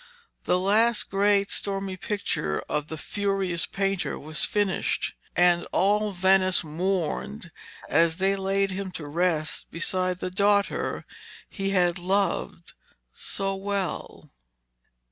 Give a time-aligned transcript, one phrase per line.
[0.45, 7.51] The last great stormy picture of 'the furious painter' was finished, and all Venice mourned
[7.87, 11.05] as they laid him to rest beside the daughter
[11.47, 12.73] he had loved
[13.13, 14.31] so well.